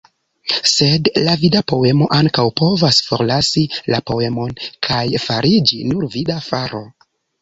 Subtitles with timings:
[0.69, 3.63] Sed la vida poemo ankaŭ povas forlasi
[3.95, 4.57] la poemon
[4.89, 6.83] kaj fariĝi nur vida faro.